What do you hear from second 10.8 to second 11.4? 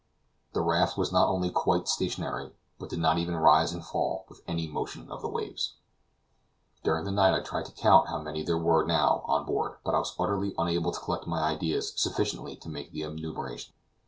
to collect